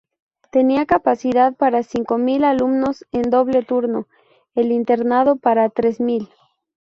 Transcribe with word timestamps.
Tenía 0.51 0.87
capacidad 0.87 1.53
para 1.53 1.83
cinco 1.83 2.17
mil 2.17 2.43
alumnos 2.43 3.05
en 3.11 3.29
doble 3.29 3.61
turno; 3.61 4.07
el 4.55 4.71
internado 4.71 5.35
para 5.35 5.69
tres 5.69 5.99
mil. 5.99 6.27